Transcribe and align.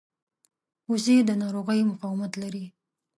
وزې 0.89 1.17
د 1.27 1.31
ناروغیو 1.41 1.89
مقاومت 1.91 2.31
لري 2.41 2.65